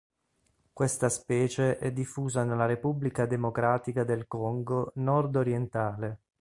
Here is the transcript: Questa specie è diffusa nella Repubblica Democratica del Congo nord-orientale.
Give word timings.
Questa 0.73 1.09
specie 1.09 1.77
è 1.77 1.91
diffusa 1.91 2.43
nella 2.43 2.65
Repubblica 2.65 3.27
Democratica 3.27 4.03
del 4.03 4.25
Congo 4.25 4.93
nord-orientale. 4.95 6.21